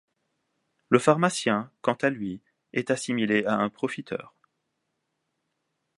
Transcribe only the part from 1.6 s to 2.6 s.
quant à lui,